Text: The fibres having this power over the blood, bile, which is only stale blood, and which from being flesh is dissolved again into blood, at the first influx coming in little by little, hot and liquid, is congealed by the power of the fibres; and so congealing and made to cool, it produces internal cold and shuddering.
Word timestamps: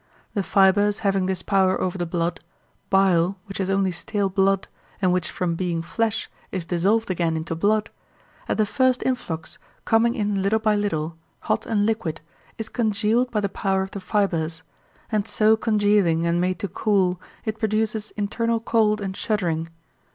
The 0.33 0.41
fibres 0.41 1.01
having 1.01 1.27
this 1.27 1.43
power 1.43 1.79
over 1.79 1.95
the 1.95 2.07
blood, 2.07 2.39
bile, 2.89 3.37
which 3.45 3.59
is 3.59 3.69
only 3.69 3.91
stale 3.91 4.29
blood, 4.29 4.67
and 4.99 5.13
which 5.13 5.29
from 5.29 5.53
being 5.53 5.83
flesh 5.83 6.27
is 6.51 6.65
dissolved 6.65 7.11
again 7.11 7.37
into 7.37 7.53
blood, 7.53 7.91
at 8.49 8.57
the 8.57 8.65
first 8.65 9.03
influx 9.05 9.59
coming 9.85 10.15
in 10.15 10.41
little 10.41 10.57
by 10.57 10.75
little, 10.75 11.17
hot 11.41 11.67
and 11.67 11.85
liquid, 11.85 12.19
is 12.57 12.67
congealed 12.67 13.29
by 13.29 13.41
the 13.41 13.47
power 13.47 13.83
of 13.83 13.91
the 13.91 13.99
fibres; 13.99 14.63
and 15.11 15.27
so 15.27 15.55
congealing 15.55 16.25
and 16.25 16.41
made 16.41 16.57
to 16.57 16.67
cool, 16.67 17.21
it 17.45 17.59
produces 17.59 18.09
internal 18.17 18.59
cold 18.59 19.01
and 19.01 19.15
shuddering. 19.15 19.69